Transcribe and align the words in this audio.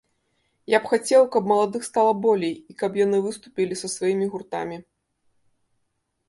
Я 0.73 0.77
б 0.85 0.89
хацеў, 0.93 1.27
каб 1.35 1.43
маладых 1.51 1.85
стала 1.89 2.13
болей, 2.23 2.55
і 2.73 2.77
каб 2.79 2.91
яны 3.05 3.17
выступілі 3.27 3.79
са 3.83 3.87
сваімі 3.97 4.25
гуртамі. 4.33 4.81